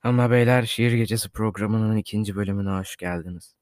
[0.00, 3.54] Hanımlar beyler Şiir Gecesi programının ikinci bölümüne hoş geldiniz.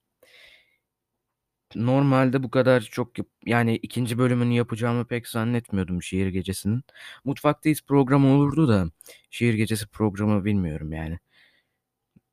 [1.74, 3.08] Normalde bu kadar çok
[3.46, 6.84] yani ikinci bölümünü yapacağımı pek zannetmiyordum Şiir Gecesi'nin.
[7.24, 8.90] Mutfaktayız programı olurdu da
[9.30, 11.18] Şiir Gecesi programı bilmiyorum yani.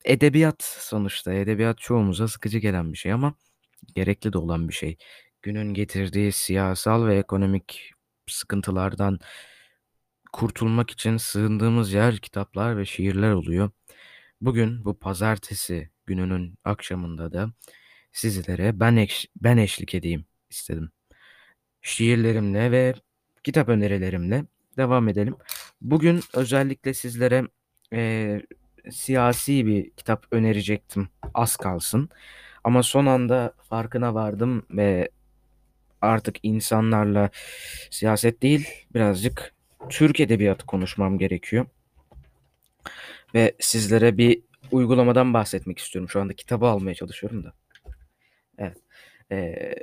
[0.05, 3.33] Edebiyat sonuçta edebiyat çoğumuza sıkıcı gelen bir şey ama
[3.95, 4.97] gerekli de olan bir şey.
[5.41, 7.91] Günün getirdiği siyasal ve ekonomik
[8.27, 9.19] sıkıntılardan
[10.33, 13.69] kurtulmak için sığındığımız yer kitaplar ve şiirler oluyor.
[14.41, 17.51] Bugün bu pazartesi gününün akşamında da
[18.11, 20.91] sizlere ben, eş, ben eşlik edeyim istedim.
[21.81, 22.93] Şiirlerimle ve
[23.43, 24.45] kitap önerilerimle
[24.77, 25.35] devam edelim.
[25.81, 27.47] Bugün özellikle sizlere
[27.93, 28.41] e,
[28.91, 31.09] siyasi bir kitap önerecektim.
[31.33, 32.09] Az kalsın.
[32.63, 35.09] Ama son anda farkına vardım ve
[36.01, 37.29] artık insanlarla
[37.89, 39.53] siyaset değil birazcık
[39.89, 41.65] Türk edebiyatı konuşmam gerekiyor.
[43.35, 46.09] Ve sizlere bir uygulamadan bahsetmek istiyorum.
[46.09, 47.53] Şu anda kitabı almaya çalışıyorum da.
[48.57, 48.77] Evet.
[49.31, 49.75] Ee,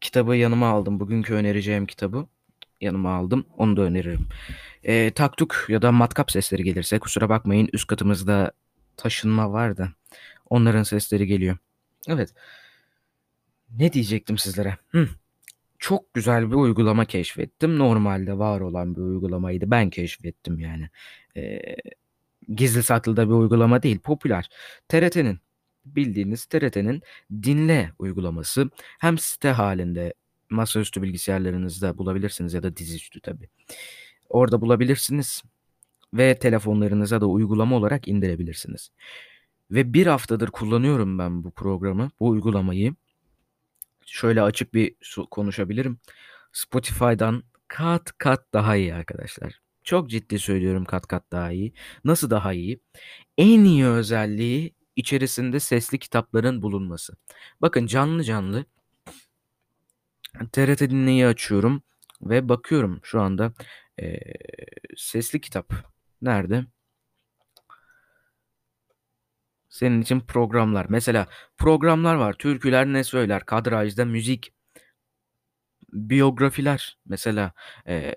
[0.00, 1.00] kitabı yanıma aldım.
[1.00, 2.26] Bugünkü önereceğim kitabı
[2.80, 3.46] yanıma aldım.
[3.56, 4.26] Onu da öneririm.
[4.84, 7.68] Ee, taktuk ya da matkap sesleri gelirse kusura bakmayın.
[7.72, 8.52] Üst katımızda
[8.96, 9.88] taşınma var da
[10.50, 11.56] onların sesleri geliyor.
[12.08, 12.34] Evet.
[13.78, 14.76] Ne diyecektim sizlere?
[14.88, 15.08] Hı.
[15.78, 17.78] Çok güzel bir uygulama keşfettim.
[17.78, 19.70] Normalde var olan bir uygulamaydı.
[19.70, 20.88] Ben keşfettim yani.
[21.36, 21.60] Ee,
[22.48, 23.98] gizli saklı da bir uygulama değil.
[23.98, 24.48] Popüler.
[24.88, 25.38] TRT'nin
[25.84, 27.02] bildiğiniz TRT'nin
[27.42, 30.14] dinle uygulaması hem site halinde
[30.50, 33.48] masaüstü bilgisayarlarınızda bulabilirsiniz ya da dizüstü tabi.
[34.28, 35.42] Orada bulabilirsiniz
[36.14, 38.90] ve telefonlarınıza da uygulama olarak indirebilirsiniz.
[39.70, 42.94] Ve bir haftadır kullanıyorum ben bu programı, bu uygulamayı.
[44.06, 44.94] Şöyle açık bir
[45.30, 45.98] konuşabilirim.
[46.52, 49.60] Spotify'dan kat kat daha iyi arkadaşlar.
[49.84, 51.72] Çok ciddi söylüyorum kat kat daha iyi.
[52.04, 52.80] Nasıl daha iyi?
[53.38, 57.16] En iyi özelliği içerisinde sesli kitapların bulunması.
[57.60, 58.64] Bakın canlı canlı
[60.52, 61.82] TRT Dinleyi açıyorum
[62.22, 63.52] ve bakıyorum şu anda
[64.00, 64.18] e,
[64.96, 65.72] sesli kitap
[66.22, 66.66] nerede?
[69.68, 70.86] Senin için programlar.
[70.88, 71.26] Mesela
[71.58, 72.32] programlar var.
[72.34, 73.46] Türküler ne söyler?
[73.46, 74.52] Kadrajda müzik.
[75.92, 76.98] Biyografiler.
[77.06, 77.52] Mesela
[77.88, 78.14] e,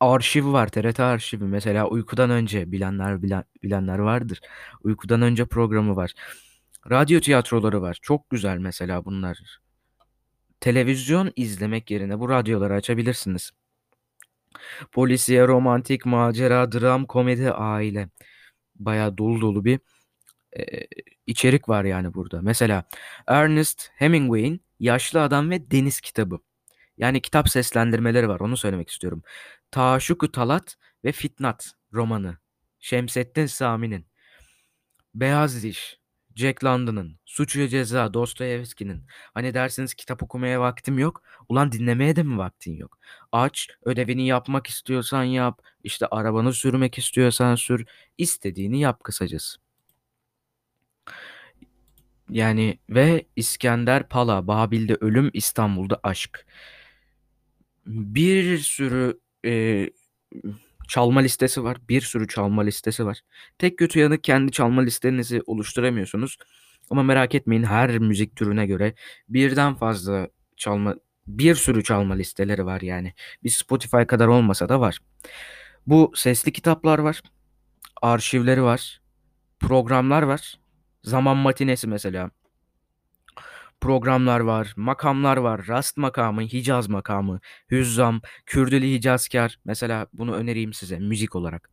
[0.00, 0.68] arşiv var.
[0.68, 1.44] TRT arşivi.
[1.44, 4.40] Mesela uykudan önce bilenler bilen, bilenler vardır.
[4.82, 6.12] Uykudan önce programı var.
[6.90, 7.98] Radyo tiyatroları var.
[8.02, 9.60] Çok güzel mesela bunlar.
[10.60, 13.50] Televizyon izlemek yerine bu radyoları açabilirsiniz.
[14.92, 18.08] Polisiye, romantik, macera, dram, komedi, aile.
[18.76, 19.80] Baya dolu dolu bir
[20.58, 20.62] e,
[21.26, 22.42] içerik var yani burada.
[22.42, 22.84] Mesela
[23.26, 26.38] Ernest Hemingway'in Yaşlı Adam ve Deniz kitabı.
[26.98, 29.22] Yani kitap seslendirmeleri var onu söylemek istiyorum.
[29.70, 32.36] Taşuku Talat ve Fitnat romanı.
[32.80, 34.06] Şemsettin Sami'nin.
[35.14, 35.98] Beyaz Diş.
[36.36, 37.18] Jack London'ın.
[37.24, 38.14] Suç ve Ceza.
[38.14, 39.06] Dostoyevski'nin.
[39.34, 41.22] Hani dersiniz kitap okumaya vaktim yok.
[41.48, 42.98] Ulan dinlemeye de mi vaktin yok?
[43.32, 45.62] Aç, ödevini yapmak istiyorsan yap.
[45.84, 47.86] İşte arabanı sürmek istiyorsan sür.
[48.18, 49.58] İstediğini yap kısacası.
[52.30, 56.46] Yani ve İskender Pala, Babil'de Ölüm, İstanbul'da Aşk.
[57.86, 59.86] Bir sürü e,
[60.88, 61.76] çalma listesi var.
[61.88, 63.20] Bir sürü çalma listesi var.
[63.58, 66.38] Tek kötü yanı kendi çalma listenizi oluşturamıyorsunuz.
[66.90, 68.94] Ama merak etmeyin her müzik türüne göre
[69.28, 70.94] birden fazla çalma
[71.26, 73.14] bir sürü çalma listeleri var yani.
[73.44, 74.98] Bir Spotify kadar olmasa da var.
[75.86, 77.22] Bu sesli kitaplar var.
[78.02, 79.00] Arşivleri var.
[79.60, 80.60] Programlar var.
[81.02, 82.30] Zaman matinesi mesela.
[83.80, 85.66] Programlar var, makamlar var.
[85.68, 87.40] Rast makamı, Hicaz makamı,
[87.70, 89.58] Hüzzam, Kürdili Hicazkar.
[89.64, 91.70] Mesela bunu önereyim size müzik olarak.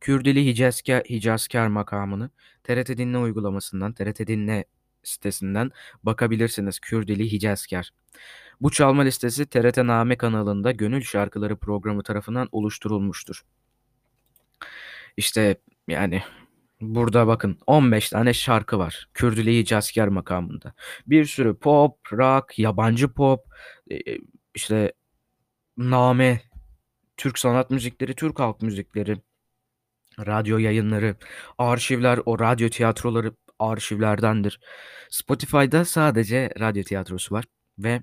[0.00, 2.30] Kürdili Hicazkar, Hicazkar makamını
[2.64, 4.64] TRT Dinle uygulamasından, TRT Dinle
[5.02, 5.70] sitesinden
[6.02, 6.78] bakabilirsiniz.
[6.78, 7.90] Kürdili Hicazkar.
[8.60, 13.42] Bu çalma listesi TRT Name kanalında Gönül Şarkıları programı tarafından oluşturulmuştur.
[15.16, 15.56] İşte
[15.88, 16.22] yani
[16.80, 19.08] Burada bakın 15 tane şarkı var.
[19.14, 20.74] Kürdüleyi Casker makamında.
[21.06, 23.40] Bir sürü pop, rock, yabancı pop,
[23.90, 23.96] e,
[24.54, 24.92] işte
[25.76, 26.42] name,
[27.16, 29.16] Türk sanat müzikleri, Türk halk müzikleri,
[30.26, 31.16] radyo yayınları,
[31.58, 34.60] arşivler, o radyo tiyatroları arşivlerdendir.
[35.10, 37.44] Spotify'da sadece radyo tiyatrosu var
[37.78, 38.02] ve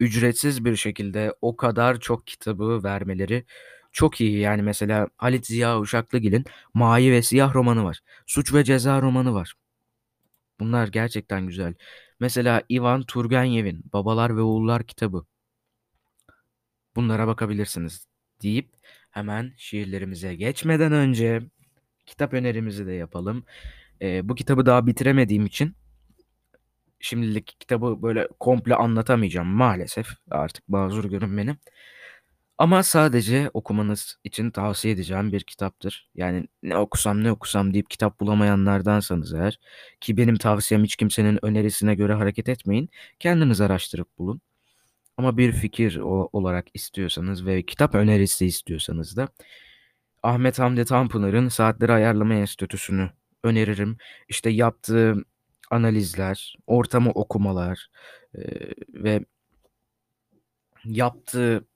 [0.00, 3.44] ücretsiz bir şekilde o kadar çok kitabı vermeleri
[3.92, 6.44] çok iyi yani mesela Halit Ziya Uşaklıgil'in
[6.74, 8.00] Mavi ve Siyah romanı var.
[8.26, 9.54] Suç ve Ceza romanı var.
[10.60, 11.74] Bunlar gerçekten güzel.
[12.20, 15.26] Mesela Ivan Turgenev'in Babalar ve Oğullar kitabı.
[16.96, 18.06] Bunlara bakabilirsiniz
[18.42, 18.70] deyip
[19.10, 21.40] hemen şiirlerimize geçmeden önce
[22.06, 23.44] kitap önerimizi de yapalım.
[24.02, 25.76] Ee, bu kitabı daha bitiremediğim için
[27.00, 30.08] şimdilik kitabı böyle komple anlatamayacağım maalesef.
[30.30, 31.56] Artık mazur görün beni.
[32.60, 36.08] Ama sadece okumanız için tavsiye edeceğim bir kitaptır.
[36.14, 39.60] Yani ne okusam ne okusam deyip kitap bulamayanlardansanız eğer
[40.00, 42.90] ki benim tavsiyem hiç kimsenin önerisine göre hareket etmeyin.
[43.18, 44.40] Kendiniz araştırıp bulun.
[45.16, 45.96] Ama bir fikir
[46.32, 49.28] olarak istiyorsanız ve kitap önerisi istiyorsanız da
[50.22, 53.10] Ahmet Hamdi Tanpınar'ın Saatleri Ayarlama Enstitüsü'nü
[53.44, 53.96] öneririm.
[54.28, 55.24] İşte yaptığı
[55.70, 57.88] analizler, ortamı okumalar
[58.34, 58.40] e,
[58.94, 59.24] ve
[60.84, 61.69] yaptığı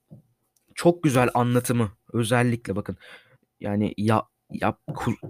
[0.75, 2.97] çok güzel anlatımı özellikle bakın
[3.61, 4.79] yani ya, ya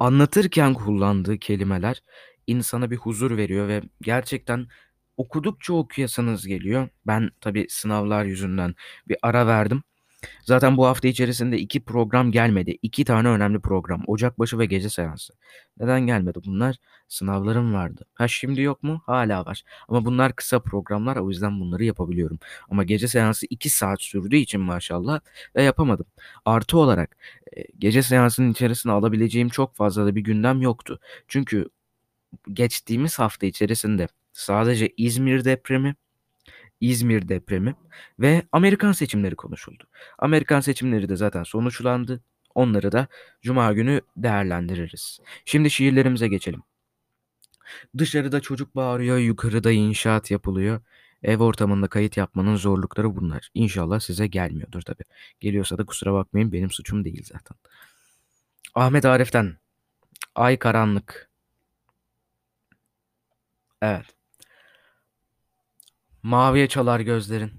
[0.00, 2.02] anlatırken kullandığı kelimeler
[2.46, 4.68] insana bir huzur veriyor ve gerçekten
[5.16, 6.88] okudukça okuyasanız geliyor.
[7.06, 8.74] Ben tabii sınavlar yüzünden
[9.08, 9.82] bir ara verdim.
[10.42, 12.78] Zaten bu hafta içerisinde iki program gelmedi.
[12.82, 14.02] İki tane önemli program.
[14.06, 15.32] Ocakbaşı ve gece seansı.
[15.80, 16.76] Neden gelmedi bunlar?
[17.08, 18.04] Sınavlarım vardı.
[18.14, 19.02] Ha şimdi yok mu?
[19.06, 19.62] Hala var.
[19.88, 22.38] Ama bunlar kısa programlar o yüzden bunları yapabiliyorum.
[22.70, 25.20] Ama gece seansı iki saat sürdüğü için maşallah
[25.56, 26.06] ve yapamadım.
[26.44, 27.16] Artı olarak
[27.56, 31.00] e, gece seansının içerisine alabileceğim çok fazla da bir gündem yoktu.
[31.28, 31.68] Çünkü
[32.52, 35.94] geçtiğimiz hafta içerisinde sadece İzmir depremi,
[36.80, 37.74] İzmir depremi
[38.20, 39.84] ve Amerikan seçimleri konuşuldu.
[40.18, 42.20] Amerikan seçimleri de zaten sonuçlandı.
[42.54, 43.08] Onları da
[43.42, 45.18] cuma günü değerlendiririz.
[45.44, 46.62] Şimdi şiirlerimize geçelim.
[47.98, 50.80] Dışarıda çocuk bağırıyor, yukarıda inşaat yapılıyor.
[51.22, 53.50] Ev ortamında kayıt yapmanın zorlukları bunlar.
[53.54, 55.02] İnşallah size gelmiyordur tabi.
[55.40, 57.56] Geliyorsa da kusura bakmayın benim suçum değil zaten.
[58.74, 59.56] Ahmet Arif'ten
[60.34, 61.30] Ay Karanlık.
[63.82, 64.06] Evet.
[66.24, 67.52] Maviye çalar gözlerin.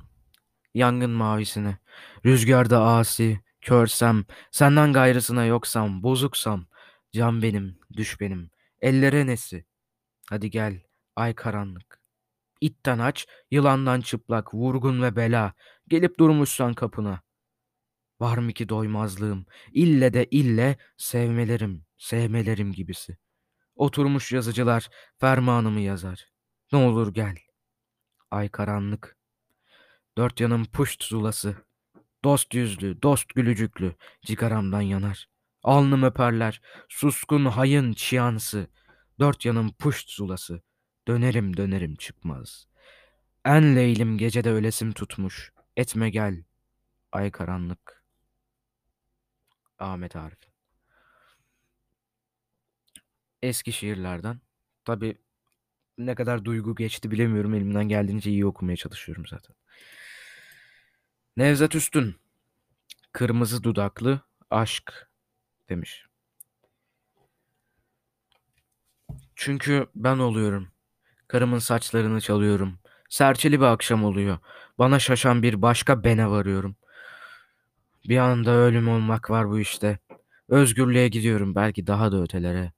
[0.73, 1.77] Yangın mavisine.
[2.25, 6.65] Rüzgarda asi, körsem, senden gayrısına yoksam, bozuksam.
[7.11, 8.49] Can benim, düş benim.
[8.81, 9.65] Ellere nesi?
[10.29, 10.81] Hadi gel,
[11.15, 12.01] ay karanlık.
[12.61, 15.53] İtten aç, yılandan çıplak, vurgun ve bela.
[15.87, 17.21] Gelip durmuşsan kapına.
[18.19, 19.45] Var mı ki doymazlığım?
[19.71, 23.17] İlle de ille sevmelerim, sevmelerim gibisi.
[23.75, 26.25] Oturmuş yazıcılar fermanımı yazar.
[26.71, 27.44] Ne olur gel.
[28.31, 29.17] Ay karanlık.
[30.17, 31.55] Dört yanım puşt zulası.
[32.23, 35.29] Dost yüzlü, dost gülücüklü, cigaramdan yanar.
[35.63, 38.67] Alnım öperler, suskun hayın çiyansı.
[39.19, 40.61] Dört yanım puşt zulası.
[41.07, 42.67] Dönerim dönerim çıkmaz.
[43.45, 45.53] En leylim gecede ölesim tutmuş.
[45.77, 46.43] Etme gel,
[47.11, 48.03] ay karanlık.
[49.79, 50.39] Ahmet Arif.
[53.41, 54.41] Eski şiirlerden.
[54.85, 55.17] Tabi
[55.97, 57.53] ne kadar duygu geçti bilemiyorum.
[57.53, 59.55] Elimden geldiğince iyi okumaya çalışıyorum zaten.
[61.37, 62.15] Nevzat Üstün.
[63.11, 65.09] Kırmızı dudaklı aşk
[65.69, 66.05] demiş.
[69.35, 70.67] Çünkü ben oluyorum.
[71.27, 72.79] Karımın saçlarını çalıyorum.
[73.09, 74.37] Serçeli bir akşam oluyor.
[74.77, 76.75] Bana şaşan bir başka bene varıyorum.
[78.09, 79.99] Bir anda ölüm olmak var bu işte.
[80.49, 82.74] Özgürlüğe gidiyorum belki daha da ötelere.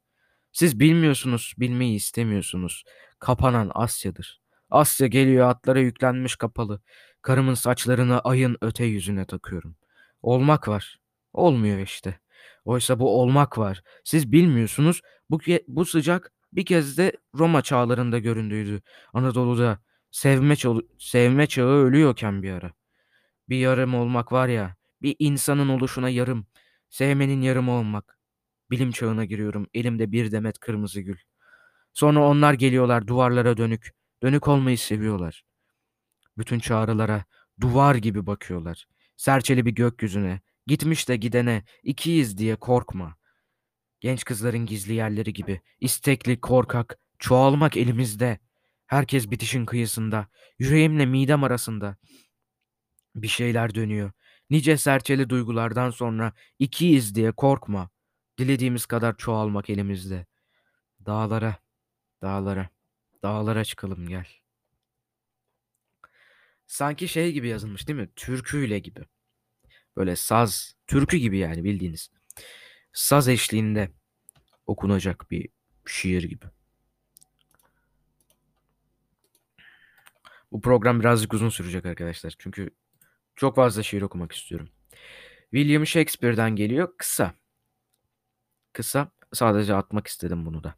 [0.57, 2.83] Siz bilmiyorsunuz, bilmeyi istemiyorsunuz.
[3.19, 4.41] Kapanan Asya'dır.
[4.69, 6.81] Asya geliyor atlara yüklenmiş kapalı.
[7.21, 9.75] Karımın saçlarını ayın öte yüzüne takıyorum.
[10.21, 10.99] Olmak var.
[11.33, 12.19] Olmuyor işte.
[12.65, 13.81] Oysa bu olmak var.
[14.03, 15.01] Siz bilmiyorsunuz.
[15.29, 18.81] Bu, bu sıcak bir kez de Roma çağlarında göründüydü.
[19.13, 19.79] Anadolu'da
[20.11, 20.55] sevme,
[20.99, 22.71] sevme çağı ölüyorken bir ara.
[23.49, 24.75] Bir yarım olmak var ya.
[25.01, 26.47] Bir insanın oluşuna yarım.
[26.89, 28.16] Sevmenin yarım olmak.
[28.71, 29.67] Bilim çağına giriyorum.
[29.73, 31.17] Elimde bir demet kırmızı gül.
[31.93, 33.93] Sonra onlar geliyorlar duvarlara dönük.
[34.23, 35.43] Dönük olmayı seviyorlar.
[36.37, 37.25] Bütün çağrılara
[37.61, 38.87] duvar gibi bakıyorlar.
[39.17, 40.41] Serçeli bir gökyüzüne.
[40.67, 43.17] Gitmiş de gidene ikiyiz diye korkma.
[43.99, 45.61] Genç kızların gizli yerleri gibi.
[45.79, 48.39] istekli, korkak, çoğalmak elimizde.
[48.85, 50.27] Herkes bitişin kıyısında.
[50.59, 51.97] Yüreğimle midem arasında.
[53.15, 54.11] Bir şeyler dönüyor.
[54.49, 57.89] Nice serçeli duygulardan sonra ikiyiz diye korkma.
[58.37, 60.25] Dilediğimiz kadar çoğalmak elimizde.
[61.05, 61.55] Dağlara,
[62.21, 62.69] dağlara,
[63.23, 64.27] dağlara çıkalım gel.
[66.67, 68.09] Sanki şey gibi yazılmış değil mi?
[68.15, 69.01] Türküyle gibi.
[69.97, 72.09] Böyle saz, türkü gibi yani bildiğiniz.
[72.93, 73.91] Saz eşliğinde
[74.67, 75.49] okunacak bir
[75.85, 76.45] şiir gibi.
[80.51, 82.35] Bu program birazcık uzun sürecek arkadaşlar.
[82.39, 82.69] Çünkü
[83.35, 84.69] çok fazla şiir okumak istiyorum.
[85.51, 86.93] William Shakespeare'den geliyor.
[86.97, 87.33] Kısa.
[88.77, 89.11] Kısa.
[89.33, 90.75] Sadece atmak istedim bunu da.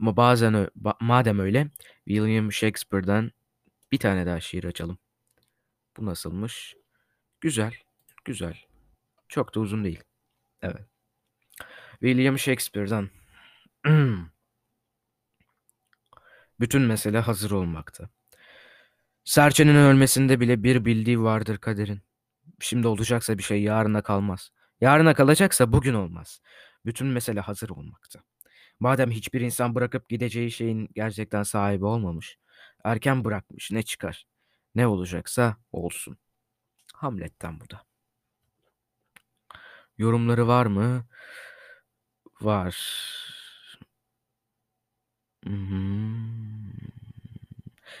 [0.00, 0.70] Ama bazen
[1.00, 1.70] madem öyle
[2.04, 3.30] William Shakespeare'den
[3.92, 4.98] bir tane daha şiir açalım.
[5.96, 6.76] Bu nasılmış?
[7.40, 7.74] Güzel.
[8.24, 8.58] Güzel.
[9.28, 10.02] Çok da uzun değil.
[10.62, 10.86] Evet.
[11.90, 13.10] William Shakespeare'dan.
[16.60, 18.10] Bütün mesele hazır olmakta.
[19.24, 22.02] Serçenin ölmesinde bile bir bildiği vardır kaderin.
[22.60, 24.52] Şimdi olacaksa bir şey yarına kalmaz.
[24.84, 26.40] Yarına kalacaksa bugün olmaz.
[26.86, 28.20] Bütün mesele hazır olmakta.
[28.80, 32.38] Madem hiçbir insan bırakıp gideceği şeyin gerçekten sahibi olmamış,
[32.84, 34.26] erken bırakmış ne çıkar?
[34.74, 36.18] Ne olacaksa olsun.
[36.94, 37.82] Hamlet'ten bu da.
[39.98, 41.06] Yorumları var mı?
[42.40, 42.76] Var.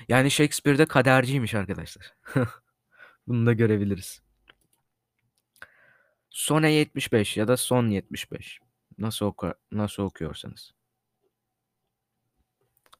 [0.08, 2.14] Yani Shakespeare'de kaderciymiş arkadaşlar.
[3.26, 4.23] Bunu da görebiliriz.
[6.34, 8.60] Sone 75 ya da Son 75.
[8.98, 10.74] Nasıl oku nasıl okuyorsanız.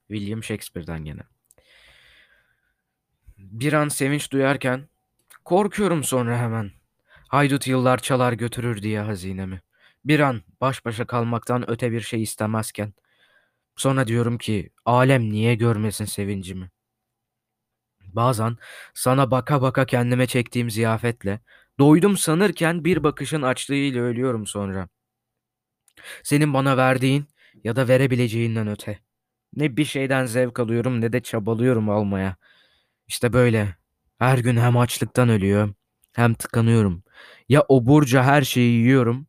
[0.08, 1.20] William Shakespeare'den gene.
[3.38, 4.88] Bir an sevinç duyarken
[5.44, 6.70] korkuyorum sonra hemen.
[7.28, 9.62] Haydut yıllar çalar götürür diye hazinemi.
[10.04, 12.92] Bir an baş başa kalmaktan öte bir şey istemezken.
[13.76, 16.70] Sonra diyorum ki alem niye görmesin sevincimi.
[18.00, 18.56] Bazen
[18.94, 21.40] sana baka baka kendime çektiğim ziyafetle
[21.78, 24.88] doydum sanırken bir bakışın açlığıyla ölüyorum sonra.
[26.22, 27.26] Senin bana verdiğin
[27.64, 28.98] ya da verebileceğinden öte.
[29.56, 32.36] Ne bir şeyden zevk alıyorum ne de çabalıyorum almaya.
[33.08, 33.76] İşte böyle.
[34.18, 35.74] Her gün hem açlıktan ölüyor
[36.12, 37.04] hem tıkanıyorum.
[37.48, 39.26] Ya oburca her şeyi yiyorum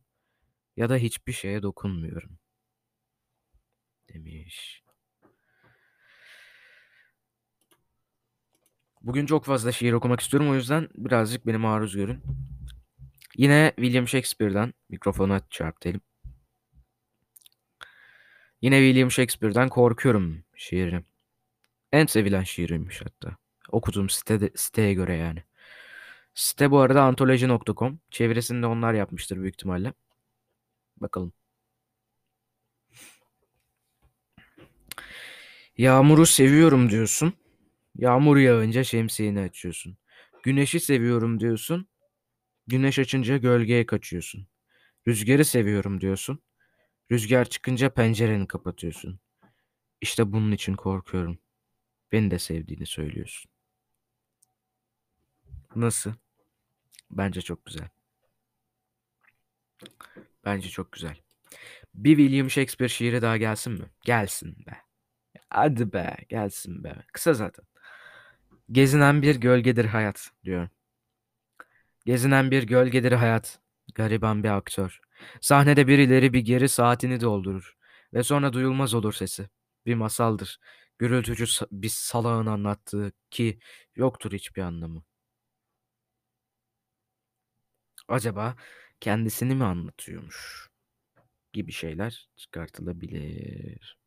[0.76, 2.38] ya da hiçbir şeye dokunmuyorum.
[4.08, 4.75] Demiş.
[9.06, 12.22] Bugün çok fazla şiir okumak istiyorum o yüzden birazcık beni maruz görün.
[13.36, 16.00] Yine William Shakespeare'dan mikrofona çarptayım.
[18.62, 21.04] Yine William Shakespeare'dan korkuyorum şiiri.
[21.92, 23.36] En sevilen şiiriymiş hatta.
[23.70, 25.44] Okuduğum site, siteye göre yani.
[26.34, 28.00] Site bu arada antoloji.com.
[28.10, 29.92] Çevresini de onlar yapmıştır büyük ihtimalle.
[30.96, 31.32] Bakalım.
[35.78, 37.34] Yağmuru seviyorum diyorsun.
[37.98, 39.96] Yağmur yağınca şemsiyeni açıyorsun.
[40.42, 41.88] Güneşi seviyorum diyorsun.
[42.66, 44.46] Güneş açınca gölgeye kaçıyorsun.
[45.08, 46.42] Rüzgarı seviyorum diyorsun.
[47.12, 49.20] Rüzgar çıkınca pencereni kapatıyorsun.
[50.00, 51.38] İşte bunun için korkuyorum.
[52.12, 53.50] Beni de sevdiğini söylüyorsun.
[55.76, 56.12] Nasıl?
[57.10, 57.88] Bence çok güzel.
[60.44, 61.16] Bence çok güzel.
[61.94, 63.84] Bir William Shakespeare şiiri daha gelsin mi?
[64.04, 64.76] Gelsin be.
[65.50, 66.96] Hadi be, gelsin be.
[67.12, 67.64] Kısa zaten.
[68.72, 70.68] Gezinen bir gölgedir hayat diyor.
[72.06, 73.60] Gezinen bir gölgedir hayat.
[73.94, 75.00] Gariban bir aktör.
[75.40, 77.76] Sahnede birileri bir geri saatini doldurur.
[78.14, 79.48] Ve sonra duyulmaz olur sesi.
[79.86, 80.58] Bir masaldır.
[80.98, 83.58] Gürültücü bir salağın anlattığı ki
[83.96, 85.04] yoktur hiçbir anlamı.
[88.08, 88.56] Acaba
[89.00, 90.68] kendisini mi anlatıyormuş?
[91.52, 93.98] Gibi şeyler çıkartılabilir.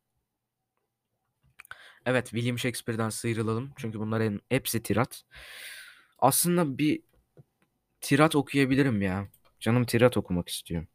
[2.06, 3.72] Evet, William Shakespeare'den sıyrılalım.
[3.76, 5.22] Çünkü bunların hepsi tirat.
[6.18, 7.02] Aslında bir
[8.00, 9.28] tirat okuyabilirim ya.
[9.60, 10.86] Canım tirat okumak istiyor.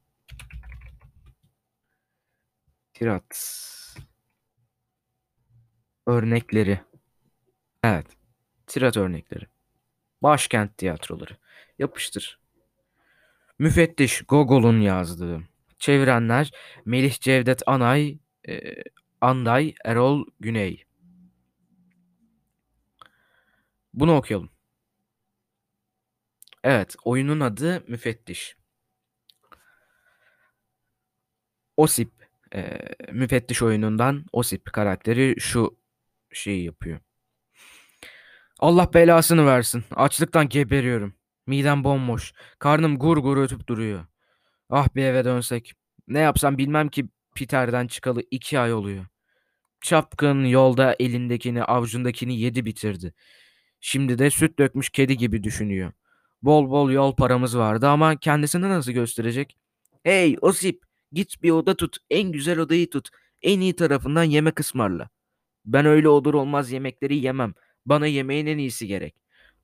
[2.93, 3.35] Tirat.
[6.07, 6.79] Örnekleri.
[7.83, 8.07] Evet.
[8.67, 9.45] Tirat örnekleri.
[10.23, 11.37] Başkent tiyatroları.
[11.79, 12.39] Yapıştır.
[13.59, 15.41] Müfettiş Gogol'un yazdığı.
[15.79, 16.51] Çevirenler
[16.85, 18.61] Melih Cevdet Anay, e,
[19.21, 20.85] Anday Erol Güney.
[23.95, 24.49] Bunu okuyalım.
[26.63, 28.57] Evet, oyunun adı Müfettiş.
[31.77, 32.11] Osip,
[32.55, 32.79] e,
[33.11, 35.77] Müfettiş oyunundan Osip karakteri şu
[36.33, 36.99] şeyi yapıyor.
[38.59, 39.83] Allah belasını versin.
[39.95, 41.13] Açlıktan geberiyorum.
[41.47, 42.33] Midem bomboş.
[42.59, 44.05] Karnım gur gur ötüp duruyor.
[44.69, 45.73] Ah bir eve dönsek.
[46.07, 49.05] Ne yapsam bilmem ki Peter'den çıkalı iki ay oluyor.
[49.81, 53.13] Çapkın yolda elindekini avucundakini yedi bitirdi.
[53.87, 55.91] Şimdi de süt dökmüş kedi gibi düşünüyor.
[56.41, 59.57] Bol bol yol paramız vardı ama kendisini nasıl gösterecek?
[60.03, 61.97] Hey Osip git bir oda tut.
[62.09, 63.09] En güzel odayı tut.
[63.41, 65.09] En iyi tarafından yemek ısmarla.
[65.65, 67.53] Ben öyle olur olmaz yemekleri yemem.
[67.85, 69.15] Bana yemeğin en iyisi gerek.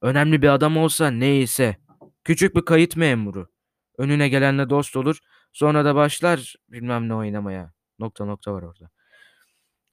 [0.02, 1.78] Önemli bir adam olsa neyse.
[2.24, 3.50] Küçük bir kayıt memuru.
[3.98, 5.20] Önüne gelenle dost olur.
[5.54, 7.74] Sonra da başlar bilmem ne oynamaya.
[8.00, 8.90] Nokta nokta var orada.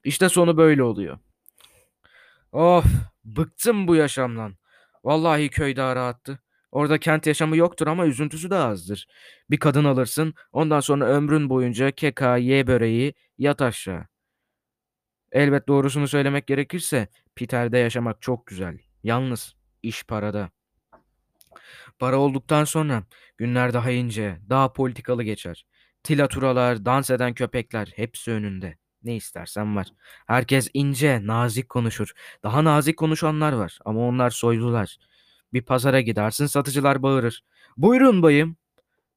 [0.05, 1.19] İşte sonu böyle oluyor.
[2.53, 2.85] Of
[3.37, 4.57] bıktım bu yaşamdan.
[5.05, 6.39] Vallahi köy daha rahattı.
[6.73, 9.07] Orada kent yaşamı yoktur ama üzüntüsü de azdır.
[9.51, 14.07] Bir kadın alırsın ondan sonra ömrün boyunca keka, ye böreği, yat aşağı.
[15.33, 18.79] Elbet doğrusunu söylemek gerekirse Peter'de yaşamak çok güzel.
[19.03, 20.51] Yalnız iş parada.
[21.99, 23.05] Para olduktan sonra
[23.39, 25.67] günler daha ince, daha politikalı geçer.
[26.03, 28.79] Tilaturalar, dans eden köpekler hepsi önünde.
[29.03, 29.89] Ne istersen var.
[30.27, 32.13] Herkes ince, nazik konuşur.
[32.43, 34.97] Daha nazik konuşanlar var ama onlar soylular.
[35.53, 37.45] Bir pazara gidersin satıcılar bağırır.
[37.77, 38.57] Buyurun bayım.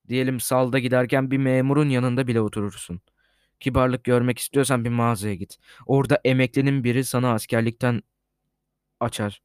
[0.07, 3.01] Diyelim salda giderken bir memurun yanında bile oturursun.
[3.59, 5.57] Kibarlık görmek istiyorsan bir mağazaya git.
[5.85, 8.03] Orada emeklinin biri sana askerlikten
[8.99, 9.41] açar.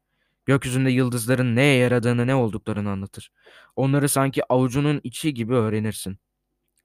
[0.47, 3.33] Gökyüzünde yıldızların neye yaradığını ne olduklarını anlatır.
[3.77, 6.19] Onları sanki avucunun içi gibi öğrenirsin.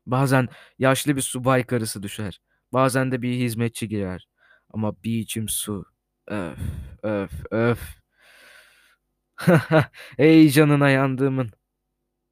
[0.06, 2.42] Bazen yaşlı bir subay karısı düşer.
[2.74, 4.28] Bazen de bir hizmetçi girer.
[4.70, 5.86] Ama bir içim su.
[6.28, 6.60] Öf,
[7.04, 8.02] öf, öf.
[10.18, 11.52] Ey canına yandığımın.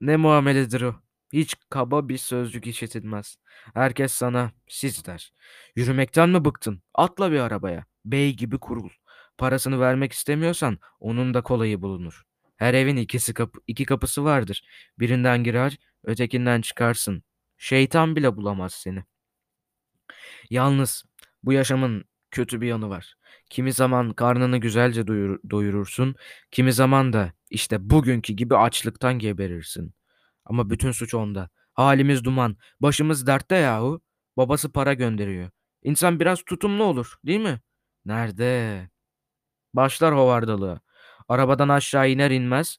[0.02, 0.96] Ne muameledir o.
[1.34, 3.38] Hiç kaba bir sözcük işitilmez.
[3.74, 5.34] Herkes sana siz der.
[5.76, 6.82] Yürümekten mi bıktın?
[6.94, 7.86] Atla bir arabaya.
[8.06, 8.90] Bey gibi kurul.
[9.38, 12.24] Parasını vermek istemiyorsan onun da kolayı bulunur.
[12.58, 14.64] Her evin ikisi kapı, iki kapısı vardır.
[15.00, 17.24] Birinden girer, ötekinden çıkarsın.
[17.58, 19.04] Şeytan bile bulamaz seni.
[20.50, 21.04] Yalnız
[21.44, 23.16] bu yaşamın kötü bir yanı var.
[23.50, 26.16] Kimi zaman karnını güzelce doyur, doyurursun,
[26.52, 29.94] kimi zaman da işte bugünkü gibi açlıktan geberirsin.
[30.46, 31.50] Ama bütün suç onda.
[31.74, 34.02] Halimiz duman, başımız dertte yahu.
[34.38, 35.50] Babası para gönderiyor.
[35.84, 37.62] İnsan biraz tutumlu olur, değil mi?
[38.06, 38.90] Nerede?
[39.74, 40.80] Başlar hovardalığa.
[41.28, 42.78] Arabadan aşağı iner inmez.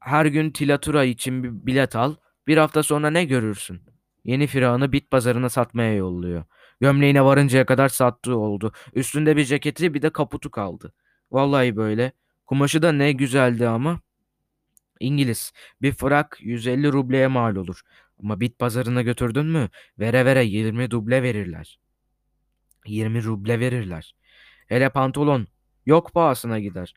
[0.00, 2.16] Her gün tilatura için bir bilet al.
[2.46, 3.95] Bir hafta sonra ne görürsün?
[4.26, 6.44] Yeni firağını bit pazarına satmaya yolluyor.
[6.80, 8.72] Gömleğine varıncaya kadar sattığı oldu.
[8.94, 10.92] Üstünde bir ceketi bir de kaputu kaldı.
[11.30, 12.12] Vallahi böyle.
[12.46, 14.00] Kumaşı da ne güzeldi ama.
[15.00, 15.52] İngiliz.
[15.82, 17.80] Bir frak 150 rubleye mal olur.
[18.22, 19.68] Ama bit pazarına götürdün mü
[19.98, 21.80] vere vere 20 duble verirler.
[22.86, 24.14] 20 ruble verirler.
[24.66, 25.46] Hele pantolon
[25.86, 26.94] yok pahasına gider.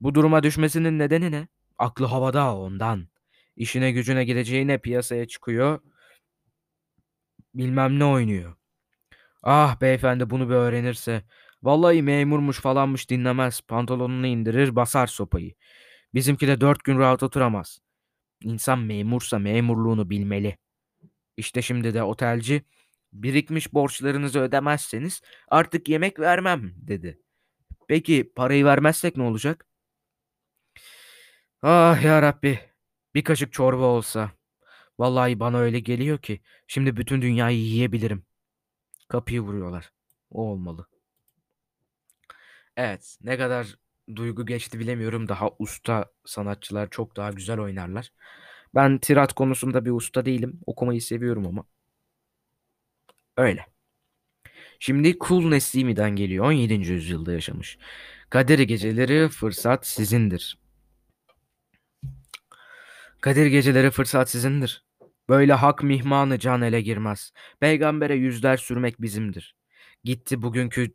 [0.00, 1.48] Bu duruma düşmesinin nedeni ne?
[1.78, 3.08] Aklı havada ondan.
[3.56, 5.80] İşine gücüne gideceğine piyasaya çıkıyor.
[7.56, 8.56] Bilmem ne oynuyor.
[9.42, 11.24] Ah beyefendi bunu bir öğrenirse.
[11.62, 13.60] Vallahi memurmuş falanmış dinlemez.
[13.60, 15.54] Pantolonunu indirir basar sopayı.
[16.14, 17.80] Bizimki de dört gün rahat oturamaz.
[18.42, 20.58] İnsan memursa memurluğunu bilmeli.
[21.36, 22.62] İşte şimdi de otelci
[23.12, 27.20] birikmiş borçlarınızı ödemezseniz artık yemek vermem dedi.
[27.88, 29.66] Peki parayı vermezsek ne olacak?
[31.62, 32.60] Ah ya Rabbi
[33.14, 34.35] bir kaşık çorba olsa.
[34.98, 38.26] Vallahi bana öyle geliyor ki şimdi bütün dünyayı yiyebilirim.
[39.08, 39.92] Kapıyı vuruyorlar.
[40.30, 40.86] O olmalı.
[42.76, 43.76] Evet ne kadar
[44.16, 45.28] duygu geçti bilemiyorum.
[45.28, 48.12] Daha usta sanatçılar çok daha güzel oynarlar.
[48.74, 50.60] Ben tirat konusunda bir usta değilim.
[50.66, 51.64] Okumayı seviyorum ama.
[53.36, 53.66] Öyle.
[54.78, 56.44] Şimdi Kul Neslimi'den geliyor.
[56.44, 56.92] 17.
[56.92, 57.78] yüzyılda yaşamış.
[58.30, 60.58] Kadir geceleri fırsat sizindir.
[63.20, 64.85] Kadir geceleri fırsat sizindir.
[65.28, 67.32] Böyle hak mihmanı can ele girmez.
[67.60, 69.56] Peygambere yüzler sürmek bizimdir.
[70.04, 70.94] Gitti bugünkü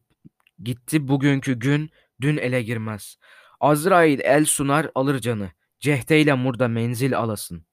[0.64, 1.92] gitti bugünkü gün
[2.22, 3.18] dün ele girmez.
[3.60, 5.52] Azrail el sunar alır canı.
[5.80, 7.66] Cehdeyle murda menzil alasın.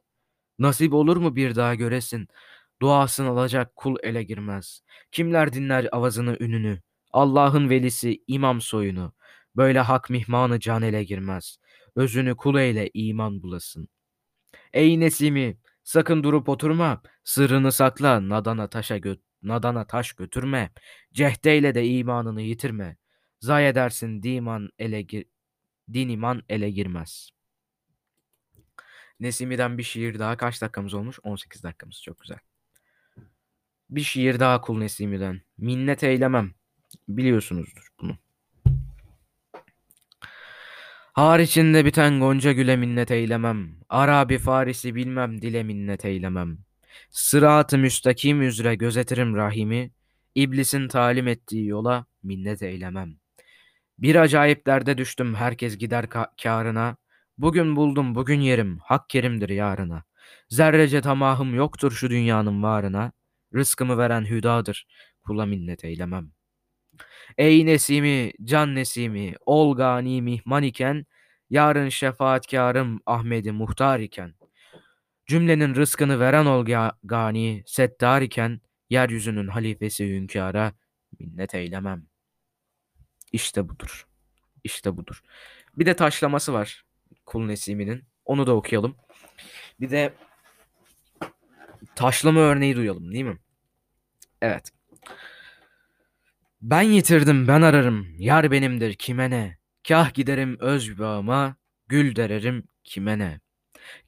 [0.58, 2.28] Nasip olur mu bir daha göresin?
[2.82, 4.82] Duasını alacak kul ele girmez.
[5.12, 6.80] Kimler dinler avazını ününü?
[7.12, 9.12] Allah'ın velisi imam soyunu.
[9.56, 11.58] Böyle hak mihmanı can ele girmez.
[11.96, 13.88] Özünü kul eyle iman bulasın.
[14.72, 15.56] Ey Nesimi
[15.88, 17.02] sakın durup oturma.
[17.24, 20.72] Sırrını sakla nadana taşa gö nadana taş götürme.
[21.12, 22.96] Cehdeyle de imanını yitirme.
[23.40, 25.24] Zay edersin diman ele gir
[25.92, 27.30] din iman ele girmez.
[29.20, 31.18] Nesimi'den bir şiir daha kaç dakikamız olmuş?
[31.22, 32.38] 18 dakikamız çok güzel.
[33.90, 35.42] Bir şiir daha Kul Nesimi'den.
[35.58, 36.54] Minnet eylemem.
[37.08, 38.18] Biliyorsunuzdur bunu.
[41.18, 43.76] Har içinde biten gonca güle minnet eylemem.
[43.88, 46.58] Arabi Farisi bilmem dile minnet eylemem.
[47.10, 49.90] Sırat-ı müstakim üzere gözetirim rahimi.
[50.34, 53.14] İblisin talim ettiği yola minnet eylemem.
[53.98, 56.96] Bir acayip derde düştüm herkes gider ka- kârına.
[57.38, 60.04] Bugün buldum bugün yerim hak kerimdir yarına.
[60.48, 63.12] Zerrece tamahım yoktur şu dünyanın varına.
[63.54, 64.86] Rızkımı veren hüdadır
[65.22, 66.37] kula minnet eylemem.
[67.38, 71.06] Ey Nesimi, can Nesimi, ol gani mihman iken,
[71.50, 74.34] yarın şefaatkarım Ahmet'i muhtar iken,
[75.26, 76.66] cümlenin rızkını veren ol
[77.04, 78.60] gani, settar iken,
[78.90, 80.72] yeryüzünün halifesi hünkâra
[81.18, 82.06] minnet eylemem.
[83.32, 84.06] İşte budur.
[84.64, 85.22] İşte budur.
[85.76, 86.84] Bir de taşlaması var
[87.26, 88.04] Kul Nesimi'nin.
[88.24, 88.96] Onu da okuyalım.
[89.80, 90.14] Bir de
[91.94, 93.38] taşlama örneği duyalım değil mi?
[94.42, 94.70] Evet.
[96.62, 98.06] Ben yitirdim ben ararım.
[98.18, 99.58] Yar benimdir kime ne?
[99.88, 101.56] Kah giderim öz bağıma.
[101.88, 103.40] Gül dererim kime ne?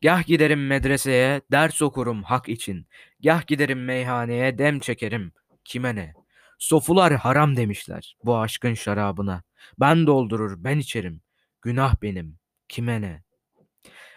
[0.03, 2.87] Gah giderim medreseye, ders okurum hak için.
[3.23, 5.33] Gah giderim meyhaneye, dem çekerim.
[5.65, 6.15] Kime ne?
[6.59, 9.43] Sofular haram demişler bu aşkın şarabına.
[9.81, 11.21] Ben doldurur, ben içerim.
[11.63, 13.23] Günah benim, kime ne?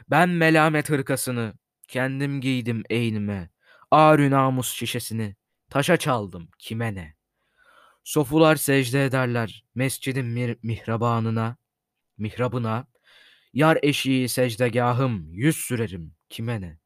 [0.09, 1.53] Ben melamet hırkasını
[1.87, 3.49] kendim giydim eynime.
[3.91, 5.35] Ağrı namus şişesini
[5.69, 7.15] taşa çaldım, kime ne?
[8.03, 11.57] Sofular secde ederler mescidin mir- mihrabanına,
[12.17, 12.87] mihrabına.
[13.53, 16.79] Yar eşiği secdegahım, yüz sürerim, kime ne?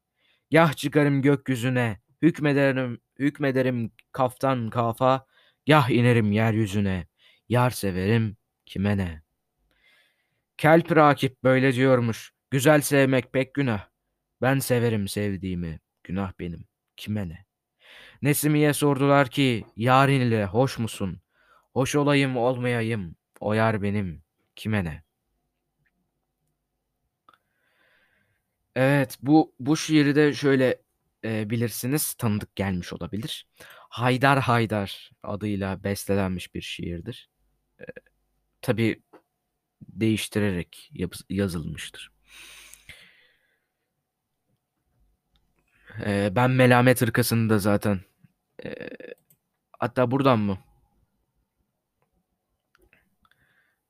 [0.52, 5.28] Gah çıkarım gökyüzüne, hükmederim, hükmederim kaftan kafa,
[5.68, 7.08] gah inerim yeryüzüne,
[7.50, 9.24] yar severim, kime ne?
[10.58, 13.90] Kelp Rakip böyle diyormuş, güzel sevmek pek günah.
[14.42, 17.47] Ben severim sevdiğimi, günah benim, kime ne?
[18.22, 21.22] Nesimiye sordular ki, yarın hoş musun?
[21.74, 24.24] Hoş olayım olmayayım, o yar benim,
[24.56, 25.04] kime ne?
[28.76, 30.82] Evet, bu bu şiiri de şöyle
[31.26, 33.48] e, bilirsiniz, tanıdık gelmiş olabilir.
[33.90, 37.30] Haydar Haydar adıyla bestelenmiş bir şiirdir.
[37.82, 37.86] E,
[38.62, 39.04] tabii
[39.82, 40.92] değiştirerek
[41.30, 42.17] yazılmıştır.
[46.06, 48.00] E, ben Melamet Hırkası'nı da zaten
[48.66, 48.90] e,
[49.80, 50.58] hatta buradan mı?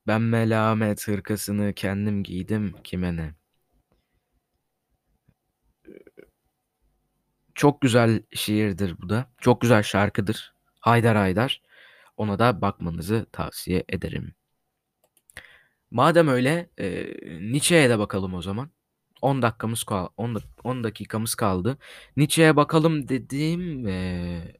[0.07, 3.33] Ben Melamet Hırkası'nı kendim giydim kime ne?
[7.55, 9.31] Çok güzel şiirdir bu da.
[9.41, 10.53] Çok güzel şarkıdır.
[10.79, 11.61] Haydar Haydar.
[12.17, 14.35] Ona da bakmanızı tavsiye ederim.
[15.91, 17.05] Madem öyle e,
[17.51, 18.69] Nietzsche'ye de bakalım o zaman.
[19.21, 21.77] 10 dakikamız kal 10, 10 dakikamız kaldı.
[22.17, 23.87] Nietzsche'ye bakalım dedim.
[23.87, 24.55] E,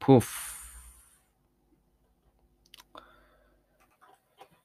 [0.00, 0.60] puf.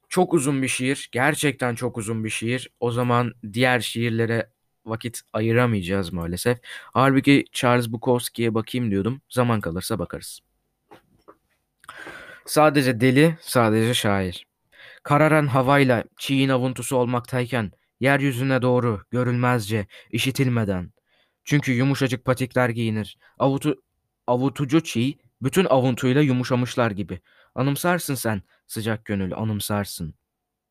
[0.08, 1.08] Çok uzun bir şiir.
[1.12, 2.70] Gerçekten çok uzun bir şiir.
[2.80, 4.50] O zaman diğer şiirlere
[4.86, 6.58] vakit ayıramayacağız maalesef.
[6.92, 9.20] Halbuki Charles Bukowski'ye bakayım diyordum.
[9.28, 10.40] Zaman kalırsa bakarız.
[12.46, 14.46] Sadece deli, sadece şair.
[15.02, 20.92] Kararan havayla çiğin avuntusu olmaktayken yeryüzüne doğru görülmezce işitilmeden.
[21.44, 23.18] Çünkü yumuşacık patikler giyinir.
[23.38, 23.82] Avutu,
[24.26, 27.20] avutucu çiğ bütün avuntuyla yumuşamışlar gibi.
[27.54, 30.14] Anımsarsın sen sıcak gönül anımsarsın.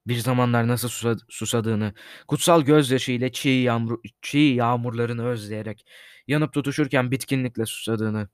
[0.07, 1.93] Bir zamanlar nasıl susa- susadığını,
[2.27, 5.85] kutsal gözyaşıyla çiğ, yağmur, çiğ yağmurlarını özleyerek,
[6.27, 8.29] yanıp tutuşurken bitkinlikle susadığını,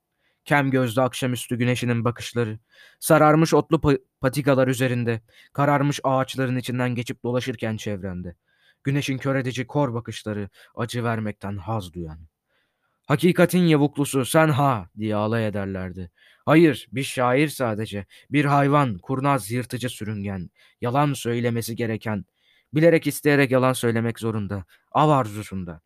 [0.46, 2.60] kem gözlü akşamüstü güneşinin bakışları,
[3.00, 5.22] sararmış otlu pa- patikalar üzerinde,
[5.54, 8.36] kararmış ağaçların içinden geçip dolaşırken çevrende,
[8.84, 12.20] güneşin kör edici kor bakışları, acı vermekten haz duyan.
[13.08, 16.12] Hakikatin yavuklusu sen ha diye alay ederlerdi.
[16.46, 20.50] Hayır, bir şair sadece, bir hayvan, kurnaz, yırtıcı sürüngen,
[20.82, 22.26] yalan söylemesi gereken,
[22.74, 25.82] bilerek isteyerek yalan söylemek zorunda, av arzusunda.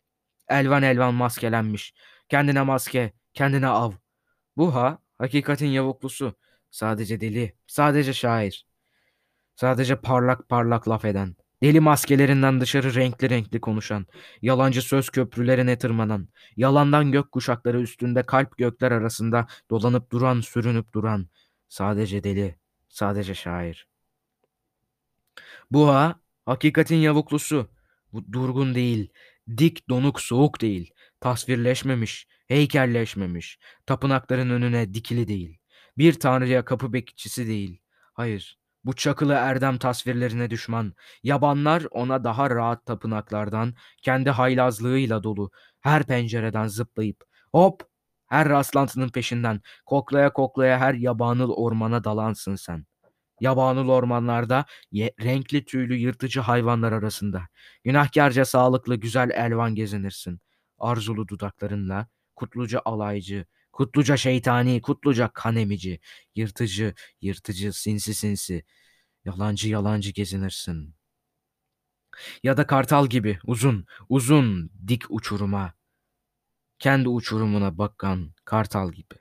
[0.48, 1.94] Elvan elvan maskelenmiş,
[2.28, 3.92] kendine maske, kendine av.
[4.56, 6.34] Bu ha, hakikatin yavuklusu,
[6.70, 8.66] sadece deli, sadece şair,
[9.56, 11.36] sadece parlak parlak laf eden.
[11.62, 14.06] Deli maskelerinden dışarı renkli renkli konuşan,
[14.42, 21.28] yalancı söz köprülerine tırmanan, yalandan gök kuşakları üstünde kalp gökler arasında dolanıp duran, sürünüp duran,
[21.68, 23.88] sadece deli, sadece şair.
[25.70, 27.70] Bu ha, hakikatin yavuklusu,
[28.12, 29.12] bu durgun değil,
[29.58, 30.90] dik, donuk, soğuk değil,
[31.20, 35.58] tasvirleşmemiş, heykelleşmemiş, tapınakların önüne dikili değil,
[35.98, 37.80] bir tanrıya kapı bekçisi değil.
[38.14, 46.02] Hayır, bu çakılı erdem tasvirlerine düşman, yabanlar ona daha rahat tapınaklardan, kendi haylazlığıyla dolu, her
[46.02, 47.82] pencereden zıplayıp, hop,
[48.26, 52.86] her rastlantının peşinden, koklaya koklaya her yabanıl ormana dalansın sen.
[53.40, 57.42] Yabanıl ormanlarda ye- renkli tüylü yırtıcı hayvanlar arasında,
[57.84, 60.40] günahkarca sağlıklı güzel elvan gezinirsin.
[60.78, 66.00] Arzulu dudaklarınla, kutluca alaycı, kutluca şeytani, kutluca kan emici,
[66.34, 68.64] yırtıcı, yırtıcı, sinsi sinsi,
[69.24, 70.94] yalancı yalancı gezinirsin.
[72.42, 75.74] Ya da kartal gibi uzun, uzun, dik uçuruma,
[76.78, 79.14] kendi uçurumuna bakan kartal gibi.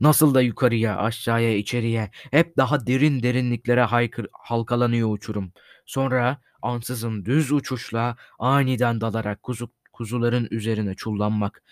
[0.00, 5.52] Nasıl da yukarıya, aşağıya, içeriye, hep daha derin derinliklere haykır, halkalanıyor uçurum.
[5.86, 11.62] Sonra ansızın düz uçuşla aniden dalarak kuzu, kuzuların üzerine çullanmak.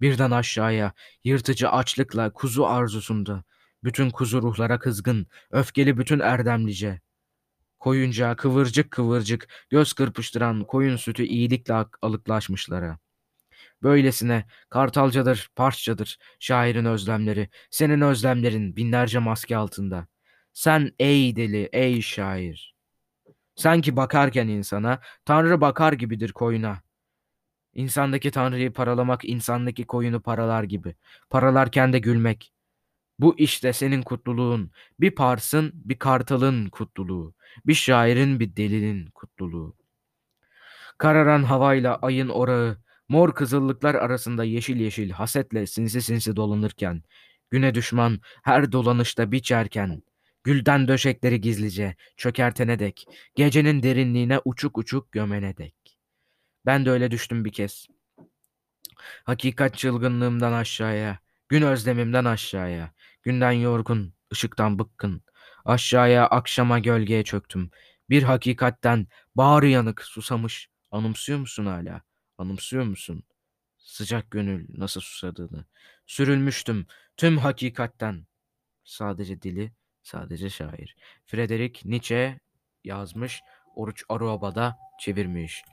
[0.00, 0.92] Birden aşağıya,
[1.24, 3.44] yırtıcı açlıkla kuzu arzusunda.
[3.84, 7.00] Bütün kuzu ruhlara kızgın, öfkeli bütün erdemlice.
[7.78, 12.98] Koyunca kıvırcık kıvırcık, göz kırpıştıran koyun sütü iyilikle alıklaşmışlara.
[13.82, 20.06] Böylesine kartalcadır, parçadır şairin özlemleri, senin özlemlerin binlerce maske altında.
[20.52, 22.74] Sen ey deli, ey şair.
[23.56, 26.85] Sanki bakarken insana, Tanrı bakar gibidir koyuna.
[27.76, 30.94] İnsandaki tanrıyı paralamak insandaki koyunu paralar gibi.
[31.30, 32.52] Paralarken de gülmek.
[33.18, 34.70] Bu işte senin kutluluğun.
[35.00, 37.34] Bir parsın, bir kartalın kutluluğu.
[37.66, 39.76] Bir şairin, bir delinin kutluluğu.
[40.98, 47.02] Kararan havayla ayın orağı, mor kızıllıklar arasında yeşil yeşil hasetle sinsi sinsi dolanırken,
[47.50, 50.02] güne düşman her dolanışta biçerken,
[50.44, 55.85] gülden döşekleri gizlice çökertene dek, gecenin derinliğine uçuk uçuk gömene dek.
[56.66, 57.86] Ben de öyle düştüm bir kez.
[59.24, 65.22] Hakikat çılgınlığımdan aşağıya, gün özlemimden aşağıya, günden yorgun, ışıktan bıkkın,
[65.64, 67.70] aşağıya akşama gölgeye çöktüm.
[68.10, 70.68] Bir hakikatten bağrı yanık, susamış.
[70.90, 72.02] Anımsıyor musun hala?
[72.38, 73.22] Anımsıyor musun?
[73.78, 75.64] Sıcak gönül nasıl susadığını.
[76.06, 78.26] Sürülmüştüm tüm hakikatten.
[78.84, 80.96] Sadece dili, sadece şair.
[81.26, 82.40] Frederick Nietzsche
[82.84, 83.40] yazmış,
[83.76, 85.64] Oruç Aruba'da çevirmiş.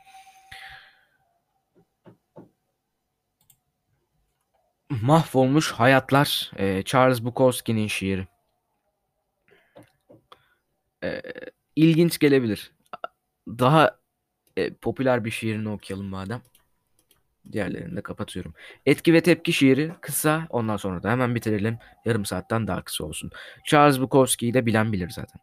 [5.04, 8.28] Mahvolmuş Hayatlar e, Charles Bukowski'nin şiiri.
[11.04, 11.22] E,
[11.76, 12.72] ilginç gelebilir.
[13.48, 14.00] Daha
[14.58, 16.42] e, popüler bir şiirini okuyalım madem.
[17.52, 18.54] Diğerlerini de kapatıyorum.
[18.86, 21.78] Etki ve tepki şiiri kısa ondan sonra da hemen bitirelim.
[22.06, 23.32] Yarım saatten daha kısa olsun.
[23.66, 25.42] Charles Bukowski'yi de bilen bilir zaten.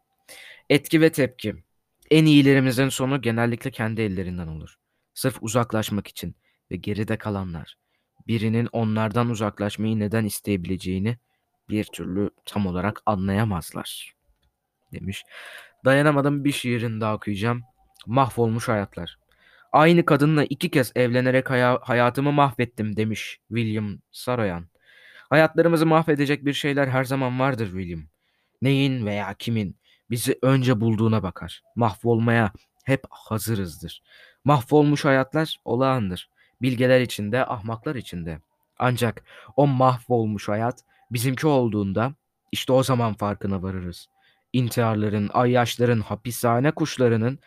[0.69, 1.55] Etki ve tepki.
[2.11, 4.75] En iyilerimizin sonu genellikle kendi ellerinden olur.
[5.13, 6.35] Sırf uzaklaşmak için
[6.71, 7.77] ve geride kalanlar
[8.27, 11.17] birinin onlardan uzaklaşmayı neden isteyebileceğini
[11.69, 14.13] bir türlü tam olarak anlayamazlar.
[14.93, 15.23] Demiş.
[15.85, 17.63] Dayanamadım bir şiirini daha okuyacağım.
[18.07, 19.17] Mahvolmuş hayatlar.
[19.71, 24.67] Aynı kadınla iki kez evlenerek haya- hayatımı mahvettim demiş William Saroyan.
[25.29, 28.01] Hayatlarımızı mahvedecek bir şeyler her zaman vardır William.
[28.61, 29.75] Neyin veya kimin
[30.09, 31.61] bizi önce bulduğuna bakar.
[31.75, 32.51] Mahvolmaya
[32.85, 34.01] hep hazırızdır.
[34.43, 36.29] Mahvolmuş hayatlar olağandır.
[36.61, 38.39] Bilgeler içinde, ahmaklar içinde.
[38.79, 39.23] Ancak
[39.55, 42.13] o mahvolmuş hayat bizimki olduğunda
[42.51, 44.07] işte o zaman farkına varırız.
[44.53, 47.39] İntiharların, ayyaşların, hapishane kuşlarının,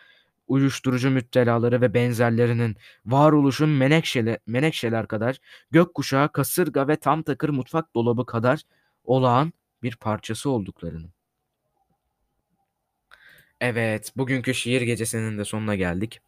[0.47, 2.75] uyuşturucu müptelaları ve benzerlerinin
[3.05, 5.37] varoluşun menekşele, menekşeler kadar,
[5.71, 8.61] gökkuşağı, kasırga ve tam takır mutfak dolabı kadar
[9.03, 11.07] olağan bir parçası olduklarını.
[13.61, 16.21] Evet, bugünkü şiir gecesinin de sonuna geldik.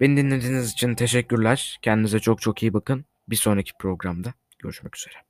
[0.00, 1.78] Beni dinlediğiniz için teşekkürler.
[1.82, 3.04] Kendinize çok çok iyi bakın.
[3.28, 5.25] Bir sonraki programda görüşmek üzere.